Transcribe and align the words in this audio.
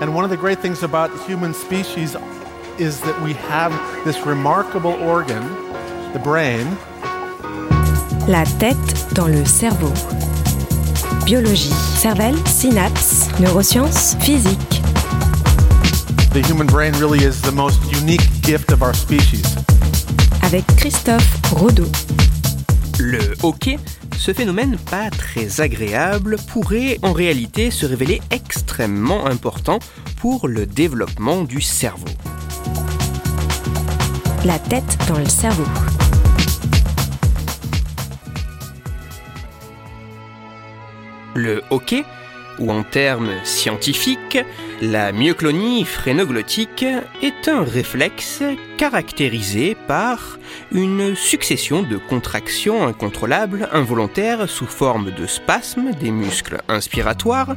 And 0.00 0.14
one 0.14 0.24
of 0.24 0.30
the 0.30 0.36
great 0.36 0.58
things 0.58 0.82
about 0.82 1.10
human 1.26 1.54
species 1.54 2.16
is 2.78 3.00
that 3.02 3.20
we 3.22 3.32
have 3.34 3.72
this 4.04 4.26
remarkable 4.26 4.92
organ, 4.94 5.42
the 6.12 6.18
brain. 6.18 6.66
La 8.26 8.44
tête 8.58 9.14
dans 9.14 9.28
le 9.28 9.44
cerveau. 9.44 9.92
Biologie, 11.24 11.72
cervelle, 11.96 12.36
synapses, 12.46 13.28
neurosciences, 13.38 14.16
physique. 14.20 14.82
The 16.32 16.42
human 16.48 16.66
brain 16.66 16.92
really 16.94 17.20
is 17.24 17.40
the 17.40 17.52
most 17.52 17.80
unique 17.92 18.26
gift 18.42 18.72
of 18.72 18.82
our 18.82 18.94
species. 18.94 19.56
Avec 20.42 20.64
Christophe 20.76 21.52
Rodeau. 21.52 21.86
Le 22.98 23.34
hockey, 23.42 23.78
ce 24.16 24.32
phénomène 24.32 24.76
pas 24.90 25.10
très 25.10 25.60
agréable, 25.60 26.36
pourrait 26.48 26.98
en 27.02 27.12
réalité 27.12 27.70
se 27.70 27.86
révéler 27.86 28.20
extrêmement 28.30 29.26
important 29.26 29.78
pour 30.16 30.48
le 30.48 30.66
développement 30.66 31.44
du 31.44 31.60
cerveau. 31.60 32.06
La 34.44 34.58
tête 34.58 34.98
dans 35.08 35.18
le 35.18 35.28
cerveau. 35.28 35.64
Le 41.34 41.62
hockey, 41.70 42.04
ou 42.58 42.70
en 42.70 42.82
termes 42.82 43.32
scientifiques, 43.44 44.38
la 44.82 45.12
myoclonie 45.12 45.84
phrénoglottique 45.84 46.84
est 47.22 47.48
un 47.48 47.62
réflexe 47.62 48.42
caractérisé 48.76 49.76
par 49.86 50.38
une 50.72 51.14
succession 51.14 51.82
de 51.82 51.96
contractions 51.96 52.86
incontrôlables 52.86 53.68
involontaires 53.72 54.48
sous 54.48 54.66
forme 54.66 55.12
de 55.12 55.26
spasmes 55.26 55.92
des 55.92 56.10
muscles 56.10 56.60
inspiratoires, 56.68 57.54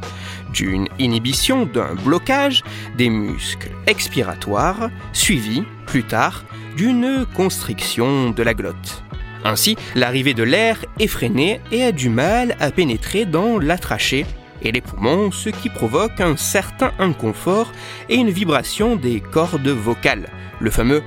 d'une 0.52 0.88
inhibition 0.98 1.66
d'un 1.66 1.94
blocage 1.94 2.62
des 2.96 3.10
muscles 3.10 3.70
expiratoires, 3.86 4.90
suivi, 5.12 5.64
plus 5.86 6.04
tard, 6.04 6.44
d'une 6.76 7.26
constriction 7.34 8.30
de 8.30 8.42
la 8.42 8.54
glotte. 8.54 9.02
Ainsi, 9.44 9.76
l'arrivée 9.94 10.34
de 10.34 10.42
l'air 10.42 10.84
est 10.98 11.06
freinée 11.06 11.60
et 11.72 11.82
a 11.82 11.92
du 11.92 12.08
mal 12.08 12.56
à 12.60 12.70
pénétrer 12.70 13.24
dans 13.24 13.58
la 13.58 13.78
trachée 13.78 14.26
et 14.62 14.72
les 14.72 14.80
poumons, 14.80 15.30
ce 15.30 15.50
qui 15.50 15.68
provoque 15.68 16.20
un 16.20 16.36
certain 16.36 16.92
inconfort 16.98 17.72
et 18.08 18.16
une 18.16 18.30
vibration 18.30 18.96
des 18.96 19.20
cordes 19.20 19.68
vocales, 19.68 20.28
le 20.60 20.70
fameux 20.70 21.02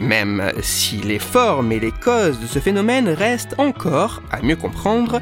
même 0.00 0.52
si 0.60 0.96
les 0.96 1.18
formes 1.18 1.72
et 1.72 1.80
les 1.80 1.92
causes 1.92 2.40
de 2.40 2.46
ce 2.46 2.58
phénomène 2.58 3.08
restent 3.08 3.54
encore 3.58 4.22
à 4.30 4.42
mieux 4.42 4.56
comprendre, 4.56 5.20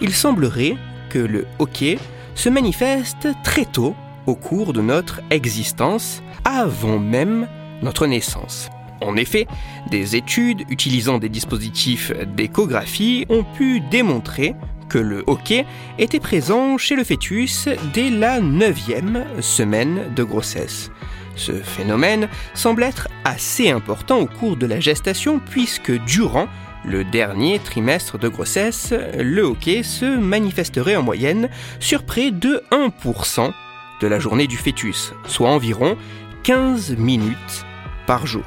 il 0.00 0.14
semblerait 0.14 0.76
que 1.10 1.18
le 1.18 1.46
hockey 1.58 1.98
se 2.34 2.48
manifeste 2.48 3.28
très 3.42 3.64
tôt 3.64 3.94
au 4.26 4.34
cours 4.34 4.72
de 4.72 4.80
notre 4.80 5.20
existence, 5.30 6.22
avant 6.44 6.98
même 6.98 7.46
notre 7.82 8.06
naissance. 8.06 8.70
En 9.02 9.16
effet, 9.16 9.46
des 9.90 10.16
études 10.16 10.62
utilisant 10.70 11.18
des 11.18 11.28
dispositifs 11.28 12.10
d'échographie 12.34 13.26
ont 13.28 13.44
pu 13.44 13.80
démontrer 13.80 14.54
le 14.98 15.24
hockey 15.26 15.66
était 15.98 16.20
présent 16.20 16.78
chez 16.78 16.96
le 16.96 17.04
fœtus 17.04 17.68
dès 17.92 18.10
la 18.10 18.40
neuvième 18.40 19.24
semaine 19.40 20.12
de 20.14 20.22
grossesse. 20.22 20.90
Ce 21.36 21.52
phénomène 21.52 22.28
semble 22.54 22.82
être 22.82 23.08
assez 23.24 23.70
important 23.70 24.18
au 24.18 24.26
cours 24.26 24.56
de 24.56 24.66
la 24.66 24.80
gestation 24.80 25.40
puisque 25.50 25.92
durant 26.04 26.46
le 26.84 27.02
dernier 27.04 27.58
trimestre 27.58 28.18
de 28.18 28.28
grossesse, 28.28 28.92
le 29.18 29.42
hockey 29.42 29.82
se 29.82 30.04
manifesterait 30.04 30.96
en 30.96 31.02
moyenne 31.02 31.48
sur 31.80 32.04
près 32.04 32.30
de 32.30 32.62
1% 32.70 33.52
de 34.00 34.06
la 34.06 34.18
journée 34.18 34.46
du 34.46 34.56
fœtus, 34.56 35.14
soit 35.26 35.50
environ 35.50 35.96
15 36.42 36.96
minutes 36.96 37.64
par 38.06 38.26
jour. 38.26 38.44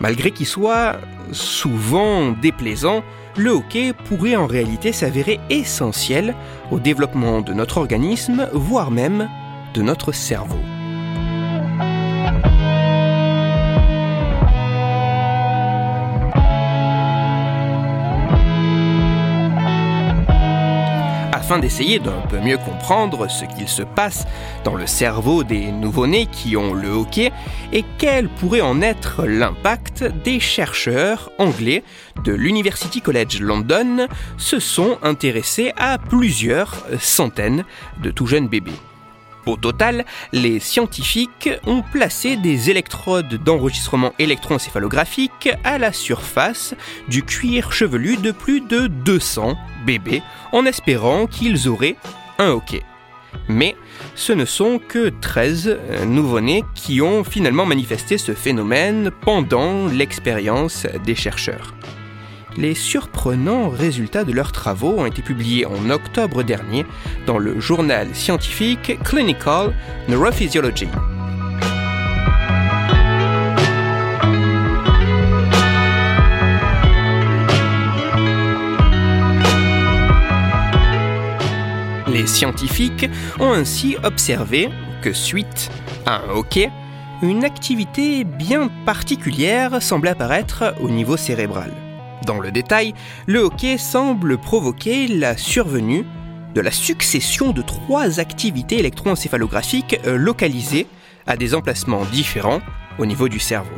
Malgré 0.00 0.32
qu'il 0.32 0.46
soit 0.46 0.98
souvent 1.32 2.32
déplaisant, 2.32 3.02
le 3.36 3.50
hockey 3.50 3.92
pourrait 3.92 4.36
en 4.36 4.46
réalité 4.46 4.92
s'avérer 4.92 5.40
essentiel 5.50 6.34
au 6.70 6.78
développement 6.78 7.40
de 7.40 7.52
notre 7.52 7.78
organisme, 7.78 8.48
voire 8.52 8.90
même 8.90 9.28
de 9.74 9.82
notre 9.82 10.12
cerveau. 10.12 10.58
Afin 21.44 21.58
d'essayer 21.58 21.98
d'un 21.98 22.22
peu 22.30 22.40
mieux 22.40 22.56
comprendre 22.56 23.28
ce 23.28 23.44
qu'il 23.44 23.68
se 23.68 23.82
passe 23.82 24.26
dans 24.64 24.76
le 24.76 24.86
cerveau 24.86 25.44
des 25.44 25.72
nouveau-nés 25.72 26.24
qui 26.24 26.56
ont 26.56 26.72
le 26.72 26.88
hockey 26.88 27.32
et 27.70 27.84
quel 27.98 28.30
pourrait 28.30 28.62
en 28.62 28.80
être 28.80 29.26
l'impact, 29.26 30.04
des 30.24 30.40
chercheurs 30.40 31.30
anglais 31.36 31.84
de 32.24 32.32
l'University 32.32 33.02
College 33.02 33.40
London 33.40 34.08
se 34.38 34.58
sont 34.58 34.96
intéressés 35.02 35.74
à 35.76 35.98
plusieurs 35.98 36.86
centaines 36.98 37.66
de 38.02 38.10
tout 38.10 38.26
jeunes 38.26 38.48
bébés. 38.48 38.72
Au 39.46 39.56
total, 39.56 40.04
les 40.32 40.58
scientifiques 40.58 41.50
ont 41.66 41.82
placé 41.82 42.36
des 42.36 42.70
électrodes 42.70 43.34
d'enregistrement 43.44 44.12
électroencéphalographique 44.18 45.50
à 45.64 45.78
la 45.78 45.92
surface 45.92 46.74
du 47.08 47.22
cuir 47.22 47.72
chevelu 47.72 48.16
de 48.16 48.30
plus 48.32 48.60
de 48.60 48.86
200 48.86 49.56
bébés 49.84 50.22
en 50.52 50.64
espérant 50.64 51.26
qu'ils 51.26 51.68
auraient 51.68 51.96
un 52.38 52.48
hockey. 52.48 52.82
Mais 53.48 53.76
ce 54.14 54.32
ne 54.32 54.44
sont 54.44 54.78
que 54.78 55.08
13 55.08 55.78
nouveau-nés 56.06 56.64
qui 56.74 57.02
ont 57.02 57.24
finalement 57.24 57.66
manifesté 57.66 58.16
ce 58.16 58.32
phénomène 58.32 59.10
pendant 59.10 59.86
l'expérience 59.88 60.86
des 61.04 61.14
chercheurs. 61.14 61.74
Les 62.56 62.74
surprenants 62.74 63.68
résultats 63.68 64.22
de 64.22 64.32
leurs 64.32 64.52
travaux 64.52 65.00
ont 65.00 65.06
été 65.06 65.22
publiés 65.22 65.66
en 65.66 65.90
octobre 65.90 66.44
dernier 66.44 66.86
dans 67.26 67.38
le 67.38 67.58
journal 67.58 68.14
scientifique 68.14 68.96
Clinical 69.02 69.74
Neurophysiology. 70.08 70.86
Les 82.06 82.28
scientifiques 82.28 83.10
ont 83.40 83.52
ainsi 83.52 83.96
observé 84.04 84.68
que 85.02 85.12
suite 85.12 85.70
à 86.06 86.18
un 86.18 86.28
hockey, 86.28 86.70
une 87.20 87.44
activité 87.44 88.22
bien 88.22 88.68
particulière 88.86 89.82
semble 89.82 90.06
apparaître 90.06 90.74
au 90.80 90.88
niveau 90.88 91.16
cérébral. 91.16 91.72
Dans 92.26 92.40
le 92.40 92.50
détail, 92.50 92.94
le 93.26 93.40
hockey 93.40 93.76
semble 93.76 94.38
provoquer 94.38 95.08
la 95.08 95.36
survenue 95.36 96.04
de 96.54 96.60
la 96.60 96.70
succession 96.70 97.52
de 97.52 97.60
trois 97.60 98.18
activités 98.20 98.78
électroencéphalographiques 98.78 99.98
localisées 100.04 100.86
à 101.26 101.36
des 101.36 101.54
emplacements 101.54 102.04
différents 102.06 102.60
au 102.98 103.06
niveau 103.06 103.28
du 103.28 103.38
cerveau. 103.38 103.76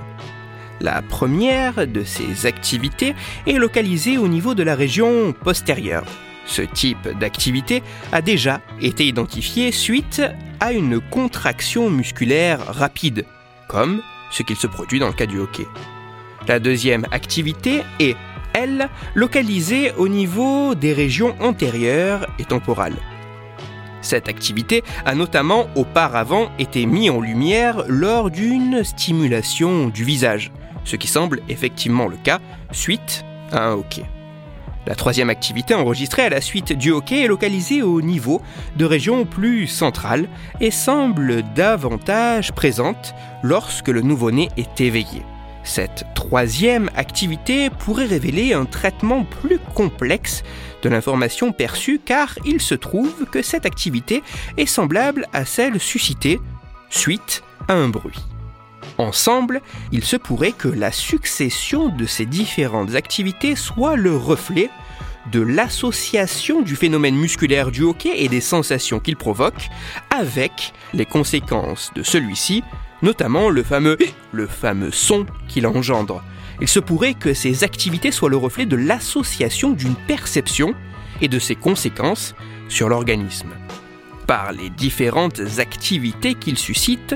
La 0.81 1.03
première 1.03 1.87
de 1.87 2.05
ces 2.05 2.47
activités 2.47 3.15
est 3.47 3.53
localisée 3.53 4.19
au 4.19 4.29
niveau 4.29 4.55
de 4.55 4.63
la 4.63 4.75
région 4.75 5.33
postérieure. 5.33 6.05
Ce 6.45 6.63
type 6.63 7.09
d'activité 7.19 7.83
a 8.13 8.23
déjà 8.23 8.61
été 8.81 9.07
identifié 9.07 9.73
suite 9.73 10.23
à 10.61 10.73
une 10.73 11.01
contraction 11.01 11.91
musculaire 11.91 12.61
rapide, 12.67 13.25
comme 13.69 14.03
ce 14.31 14.43
qu'il 14.43 14.57
se 14.57 14.67
produit 14.67 15.01
dans 15.01 15.09
le 15.09 15.15
cas 15.15 15.27
du 15.27 15.39
hockey. 15.39 15.67
La 16.47 16.61
deuxième 16.61 17.07
activité 17.11 17.83
est, 17.99 18.17
localisée 19.15 19.93
au 19.97 20.09
niveau 20.09 20.75
des 20.75 20.93
régions 20.93 21.35
antérieures 21.41 22.27
et 22.39 22.45
temporales. 22.45 22.97
Cette 24.03 24.29
activité 24.29 24.85
a 25.05 25.15
notamment 25.15 25.67
auparavant 25.75 26.49
été 26.59 26.87
mise 26.87 27.11
en 27.11 27.21
lumière 27.21 27.85
lors 27.89 28.31
d'une 28.31 28.85
stimulation 28.85 29.89
du 29.89 30.05
visage, 30.05 30.53
ce 30.85 30.97
qui 30.97 31.09
semble 31.09 31.41
effectivement 31.49 32.07
le 32.07 32.17
cas 32.17 32.39
suite 32.71 33.25
à 33.53 33.65
un 33.65 33.73
hockey. 33.73 34.05
La 34.87 34.95
troisième 34.95 35.31
activité 35.31 35.75
enregistrée 35.75 36.23
à 36.23 36.29
la 36.29 36.41
suite 36.41 36.73
du 36.73 36.93
hockey 36.93 37.25
est 37.25 37.27
localisée 37.27 37.83
au 37.83 38.01
niveau 38.01 38.41
de 38.77 38.85
régions 38.85 39.25
plus 39.25 39.67
centrales 39.67 40.29
et 40.61 40.71
semble 40.71 41.43
davantage 41.55 42.53
présente 42.53 43.13
lorsque 43.43 43.89
le 43.89 44.03
nouveau-né 44.03 44.49
est 44.57 44.81
éveillé. 44.81 45.23
Cette 45.67 46.05
troisième 46.15 46.89
activité 46.95 47.71
pourrait 47.71 48.07
révéler 48.07 48.53
un 48.53 48.67
traitement 48.67 49.25
plus 49.25 49.59
complexe 49.75 50.45
de 50.83 50.89
l'information 50.89 51.53
perçue 51.53 52.01
car 52.03 52.39
il 52.45 52.63
se 52.63 52.77
trouve 52.77 53.27
que 53.33 53.43
cette 53.43 53.67
activité 53.67 54.23
est 54.57 54.67
semblable 54.67 55.27
à 55.33 55.45
celle 55.45 55.81
suscitée 55.81 56.39
suite 56.89 57.43
à 57.67 57.75
un 57.75 57.89
bruit. 57.89 58.25
Ensemble, 58.97 59.61
il 59.91 60.05
se 60.05 60.17
pourrait 60.17 60.53
que 60.53 60.69
la 60.69 60.93
succession 60.93 61.89
de 61.89 62.07
ces 62.07 62.27
différentes 62.27 62.95
activités 62.95 63.57
soit 63.57 63.97
le 63.97 64.17
reflet 64.17 64.71
de 65.33 65.41
l'association 65.41 66.63
du 66.63 66.77
phénomène 66.77 67.17
musculaire 67.17 67.73
du 67.73 67.83
hockey 67.83 68.13
et 68.23 68.29
des 68.29 68.41
sensations 68.41 69.01
qu'il 69.01 69.17
provoque 69.17 69.69
avec 70.11 70.73
les 70.95 71.07
conséquences 71.07 71.91
de 71.97 72.05
celui-ci, 72.05 72.63
notamment 73.03 73.51
le 73.51 73.63
fameux, 73.63 73.99
le 74.33 74.47
fameux 74.47 74.91
son 74.91 75.27
qu'il 75.49 75.67
engendre. 75.67 76.23
Il 76.61 76.69
se 76.69 76.81
pourrait 76.81 77.15
que 77.15 77.35
ces 77.35 77.65
activités 77.65 78.11
soient 78.11 78.31
le 78.31 78.37
reflet 78.37 78.67
de 78.67 78.77
l'association 78.77 79.71
d'une 79.71 79.95
perception 79.95 80.75
et 81.21 81.29
de 81.29 81.39
ses 81.39 81.55
conséquences 81.55 82.35
sur 82.69 82.89
l'organisme. 82.89 83.51
Par 84.27 84.53
les 84.53 84.71
différentes 84.71 85.41
activités 85.59 86.35
qu'il 86.35 86.59
suscite, 86.59 87.15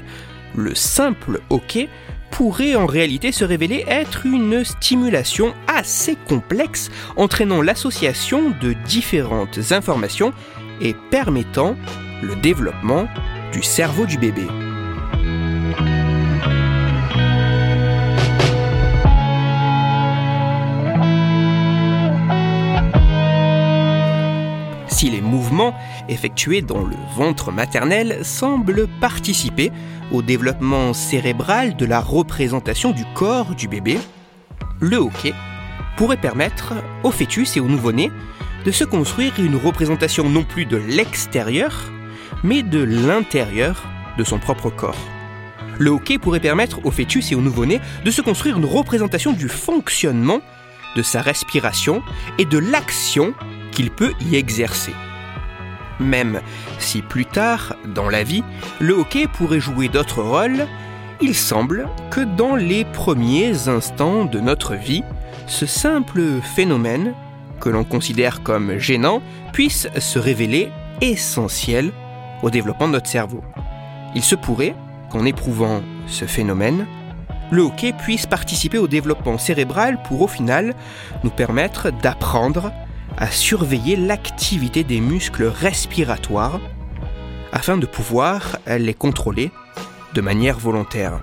le 0.55 0.75
simple 0.75 1.41
hockey 1.51 1.89
pourrait 2.31 2.77
en 2.77 2.87
réalité 2.87 3.33
se 3.33 3.45
révéler 3.45 3.85
être 3.89 4.27
une 4.27 4.65
stimulation 4.65 5.53
assez 5.67 6.17
complexe 6.29 6.91
entraînant 7.17 7.61
l'association 7.61 8.51
de 8.61 8.75
différentes 8.87 9.73
informations 9.73 10.33
et 10.81 10.95
permettant 11.11 11.77
le 12.23 12.37
développement 12.37 13.09
du 13.53 13.63
cerveau 13.63 14.07
du 14.07 14.17
bébé. 14.17 14.47
Mouvements 25.51 25.75
effectués 26.09 26.63
dans 26.63 26.85
le 26.85 26.97
ventre 27.17 27.51
maternel 27.51 28.25
semblent 28.25 28.87
participer 29.01 29.73
au 30.13 30.23
développement 30.23 30.93
cérébral 30.95 31.77
de 31.77 31.87
la 31.87 32.01
représentation 32.01 32.93
du 32.93 33.05
corps 33.15 33.55
du 33.57 33.67
bébé, 33.67 33.99
le 34.81 34.97
hockey 34.99 35.35
pourrait 35.97 36.17
permettre 36.17 36.75
au 37.03 37.11
fœtus 37.11 37.57
et 37.57 37.61
au 37.61 37.67
nouveau-né 37.67 38.13
de 38.65 38.71
se 38.71 38.85
construire 38.85 39.33
une 39.39 39.57
représentation 39.57 40.29
non 40.29 40.45
plus 40.45 40.67
de 40.67 40.77
l'extérieur, 40.77 41.91
mais 42.45 42.63
de 42.63 42.83
l'intérieur 42.83 43.83
de 44.19 44.25
son 44.25 44.39
propre 44.39 44.71
corps. 44.71 45.09
Le 45.79 45.91
hockey 45.91 46.19
pourrait 46.19 46.41
permettre 46.41 46.85
au 46.85 46.93
fœtus 46.93 47.33
et 47.33 47.35
au 47.35 47.41
nouveau-né 47.41 47.81
de 48.05 48.11
se 48.11 48.23
construire 48.23 48.57
une 48.57 48.67
représentation 48.67 49.33
du 49.33 49.49
fonctionnement 49.49 50.41
de 50.97 51.03
sa 51.03 51.23
respiration 51.23 52.03
et 52.39 52.45
de 52.45 52.59
l'action 52.59 53.35
qu'il 53.73 53.91
peut 53.91 54.13
y 54.21 54.37
exercer. 54.37 54.93
Même 56.01 56.41
si 56.79 57.03
plus 57.03 57.27
tard, 57.27 57.77
dans 57.95 58.09
la 58.09 58.23
vie, 58.23 58.43
le 58.81 58.95
hockey 58.95 59.27
pourrait 59.27 59.61
jouer 59.61 59.89
d'autres 59.89 60.23
rôles, 60.23 60.67
il 61.21 61.35
semble 61.35 61.89
que 62.11 62.23
dans 62.23 62.57
les 62.57 62.87
premiers 62.87 63.69
instants 63.69 64.25
de 64.25 64.41
notre 64.41 64.75
vie, 64.75 65.05
ce 65.47 65.67
simple 65.67 66.23
phénomène, 66.57 67.13
que 67.61 67.69
l'on 67.69 67.85
considère 67.85 68.43
comme 68.43 68.79
gênant, 68.79 69.21
puisse 69.53 69.89
se 69.99 70.19
révéler 70.19 70.71
essentiel 71.03 71.93
au 72.43 72.49
développement 72.49 72.89
de 72.89 72.93
notre 72.93 73.11
cerveau. 73.11 73.45
Il 74.15 74.23
se 74.23 74.35
pourrait 74.35 74.75
qu'en 75.11 75.27
éprouvant 75.27 75.83
ce 76.07 76.25
phénomène, 76.25 76.87
le 77.51 77.63
hockey 77.63 77.93
puisse 77.93 78.27
participer 78.27 78.79
au 78.79 78.89
développement 78.89 79.37
cérébral 79.37 80.01
pour 80.05 80.23
au 80.23 80.29
final 80.29 80.75
nous 81.25 81.31
permettre 81.31 81.91
d'apprendre 81.91 82.73
à 83.21 83.31
surveiller 83.31 83.97
l'activité 83.97 84.83
des 84.83 85.01
muscles 85.01 85.45
respiratoires 85.45 86.59
afin 87.53 87.77
de 87.77 87.87
pouvoir 87.87 88.59
les 88.67 88.95
contrôler 88.95 89.51
de 90.15 90.21
manière 90.23 90.59
volontaire. 90.59 91.21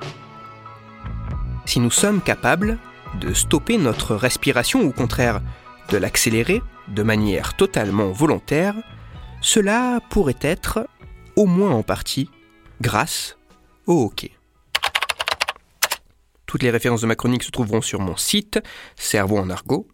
Si 1.66 1.80
nous 1.80 1.92
sommes 1.92 2.22
capables 2.22 2.78
de 3.20 3.34
stopper 3.34 3.78
notre 3.78 4.16
respiration 4.16 4.84
ou 4.84 4.90
au 4.90 4.92
contraire 4.92 5.42
de 5.90 5.98
l'accélérer 5.98 6.62
de 6.88 7.04
manière 7.04 7.56
totalement 7.56 8.12
volontaire, 8.12 8.76
cela 9.42 10.00
pourrait 10.10 10.36
être, 10.42 10.88
au 11.36 11.46
moins 11.46 11.72
en 11.72 11.84
partie, 11.84 12.30
grâce 12.80 13.38
au 13.88 14.06
hockey. 14.06 14.32
Toutes 16.46 16.64
les 16.64 16.72
références 16.72 17.02
de 17.02 17.08
ma 17.08 17.16
chronique 17.16 17.44
se 17.44 17.52
trouveront 17.52 17.82
sur 17.82 18.00
mon 18.00 18.16
site, 18.16 18.60
Cerveau 18.96 19.38
en 19.38 19.50
argot, 19.50 19.88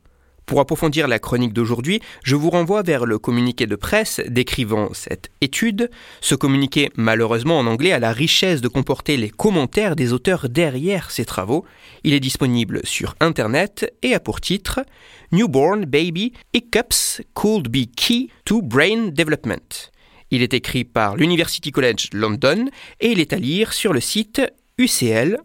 pour 0.46 0.60
approfondir 0.60 1.08
la 1.08 1.20
chronique 1.20 1.54
d'aujourd'hui, 1.54 2.02
je 2.24 2.36
vous 2.36 2.50
renvoie 2.50 2.84
vers 2.84 3.06
le 3.06 3.20
communiqué 3.20 3.66
de 3.66 3.76
presse 3.76 4.22
décrivant 4.28 4.90
cette 4.94 5.30
étude. 5.42 5.90
Ce 6.22 6.36
communiqué, 6.36 6.90
malheureusement 6.96 7.60
en 7.60 7.68
anglais, 7.68 7.92
a 7.92 8.00
la 8.00 8.12
richesse 8.12 8.62
de 8.62 8.68
comporter 8.68 9.18
les 9.18 9.30
commentaires 9.30 9.96
des 9.96 10.14
auteurs 10.14 10.50
derrière 10.50 11.12
ces 11.12 11.26
travaux. 11.26 11.66
Il 12.04 12.14
est 12.14 12.20
disponible 12.20 12.82
sur 12.84 13.16
Internet 13.20 13.94
et 14.02 14.14
a 14.14 14.20
pour 14.20 14.42
titre 14.42 14.82
Newborn 15.32 15.86
Baby 15.86 16.34
Hiccups 16.54 17.22
Could 17.34 17.70
Be 17.70 17.86
Key 17.96 18.28
to 18.46 18.62
Brain 18.62 19.08
Development. 19.08 19.92
Il 20.32 20.42
est 20.42 20.54
écrit 20.54 20.84
par 20.84 21.16
l'University 21.16 21.72
College 21.72 22.10
London 22.12 22.66
et 23.00 23.12
il 23.12 23.20
est 23.20 23.34
à 23.34 23.38
lire 23.38 23.72
sur 23.72 23.94
le 23.94 24.00
site 24.00 24.42
ucl.ac.uk. 24.78 25.38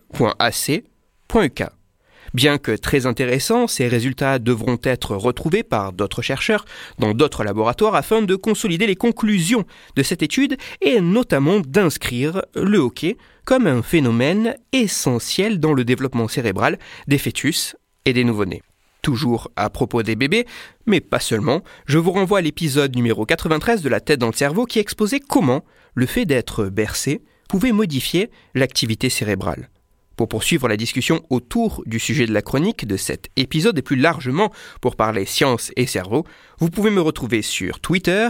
Bien 2.35 2.59
que 2.59 2.73
très 2.73 3.07
intéressants, 3.07 3.67
ces 3.67 3.89
résultats 3.89 4.39
devront 4.39 4.79
être 4.83 5.17
retrouvés 5.17 5.63
par 5.63 5.93
d'autres 5.93 6.23
chercheurs 6.23 6.65
dans 6.99 7.15
d'autres 7.15 7.45
laboratoires 7.45 7.95
afin 7.95 8.23
de 8.23 8.37
consolider 8.37 8.87
les 8.87 8.97
conclusions 8.97 9.65
de 9.97 10.03
cette 10.03 10.23
étude 10.23 10.57
et 10.81 11.01
notamment 11.01 11.61
d'inscrire 11.61 12.43
le 12.55 12.79
hockey 12.79 13.17
comme 13.45 13.67
un 13.67 13.83
phénomène 13.83 14.57
essentiel 14.73 15.59
dans 15.59 15.73
le 15.73 15.85
développement 15.85 16.29
cérébral 16.29 16.79
des 17.07 17.19
fœtus 17.19 17.77
et 18.05 18.13
des 18.13 18.25
nouveau-nés. 18.25 18.63
Toujours 19.01 19.51
à 19.57 19.71
propos 19.71 20.03
des 20.03 20.17
bébés, 20.17 20.45
mais 20.85 21.01
pas 21.01 21.21
seulement, 21.21 21.63
je 21.87 21.99
vous 21.99 22.13
renvoie 22.13 22.39
à 22.39 22.43
l'épisode 22.43 22.95
numéro 22.95 23.25
93 23.25 23.81
de 23.81 23.89
La 23.89 24.01
tête 24.01 24.19
dans 24.19 24.27
le 24.27 24.33
cerveau 24.33 24.67
qui 24.67 24.81
exposait 24.81 25.21
comment 25.21 25.65
le 25.95 26.05
fait 26.05 26.27
d'être 26.27 26.67
bercé 26.67 27.23
pouvait 27.49 27.73
modifier 27.73 28.31
l'activité 28.55 29.09
cérébrale. 29.09 29.71
Pour 30.19 30.27
poursuivre 30.27 30.67
la 30.67 30.77
discussion 30.77 31.23
autour 31.31 31.85
du 31.87 32.01
sujet 32.01 32.27
de 32.27 32.33
la 32.33 32.43
chronique 32.43 32.89
de 32.89 32.97
cet 32.97 33.29
épisode 33.37 33.79
et 33.79 33.83
plus 33.83 33.95
largement 33.95 34.53
pour 34.81 34.97
parler 34.97 35.25
science 35.25 35.71
et 35.77 35.87
cerveau, 35.87 36.25
vous 36.59 36.71
pouvez 36.71 36.91
me 36.91 37.01
retrouver 37.01 37.41
sur 37.41 37.79
Twitter, 37.79 38.29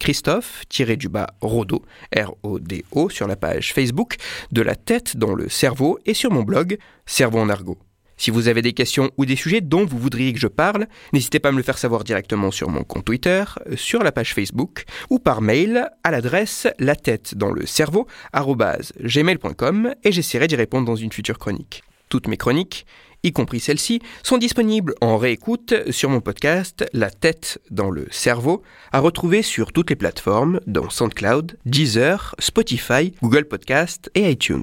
Christophe-Rodo, 0.00 1.82
R-O-D-O, 2.16 3.10
sur 3.10 3.26
la 3.28 3.36
page 3.36 3.74
Facebook 3.74 4.16
de 4.52 4.62
la 4.62 4.74
tête 4.74 5.18
dans 5.18 5.34
le 5.34 5.50
cerveau 5.50 5.98
et 6.06 6.14
sur 6.14 6.30
mon 6.30 6.44
blog 6.44 6.78
Cerveau 7.04 7.40
en 7.40 7.50
argot. 7.50 7.76
Si 8.22 8.30
vous 8.30 8.46
avez 8.46 8.62
des 8.62 8.72
questions 8.72 9.10
ou 9.16 9.26
des 9.26 9.34
sujets 9.34 9.60
dont 9.60 9.84
vous 9.84 9.98
voudriez 9.98 10.32
que 10.32 10.38
je 10.38 10.46
parle, 10.46 10.86
n'hésitez 11.12 11.40
pas 11.40 11.48
à 11.48 11.50
me 11.50 11.56
le 11.56 11.64
faire 11.64 11.76
savoir 11.76 12.04
directement 12.04 12.52
sur 12.52 12.68
mon 12.68 12.84
compte 12.84 13.04
Twitter, 13.04 13.42
sur 13.74 14.04
la 14.04 14.12
page 14.12 14.32
Facebook 14.32 14.84
ou 15.10 15.18
par 15.18 15.40
mail 15.40 15.90
à 16.04 16.12
l'adresse 16.12 16.68
la 16.78 16.94
tête 16.94 17.34
dans 17.34 17.50
le 17.50 17.66
cerveau 17.66 18.06
gmail.com 18.32 19.94
et 20.04 20.12
j'essaierai 20.12 20.46
d'y 20.46 20.54
répondre 20.54 20.86
dans 20.86 20.94
une 20.94 21.10
future 21.10 21.36
chronique. 21.36 21.82
Toutes 22.10 22.28
mes 22.28 22.36
chroniques, 22.36 22.86
y 23.24 23.32
compris 23.32 23.58
celles-ci, 23.58 24.00
sont 24.22 24.38
disponibles 24.38 24.94
en 25.00 25.16
réécoute 25.16 25.74
sur 25.90 26.08
mon 26.08 26.20
podcast 26.20 26.84
La 26.92 27.10
tête 27.10 27.60
dans 27.72 27.90
le 27.90 28.06
cerveau, 28.12 28.62
à 28.92 29.00
retrouver 29.00 29.42
sur 29.42 29.72
toutes 29.72 29.90
les 29.90 29.96
plateformes 29.96 30.60
dont 30.68 30.90
SoundCloud, 30.90 31.58
Deezer, 31.66 32.36
Spotify, 32.38 33.14
Google 33.20 33.46
Podcast 33.46 34.12
et 34.14 34.30
iTunes. 34.30 34.62